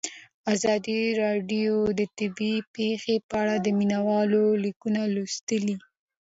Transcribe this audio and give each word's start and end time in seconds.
ازادي 0.53 0.99
راډیو 1.23 1.73
د 1.99 2.01
طبیعي 2.17 2.57
پېښې 2.75 3.15
په 3.29 3.35
اړه 3.41 3.55
د 3.61 3.67
مینه 3.77 3.99
والو 4.07 4.43
لیکونه 4.63 5.01
لوستي. 5.13 5.61